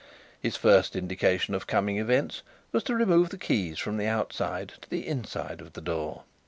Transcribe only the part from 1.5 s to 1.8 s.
of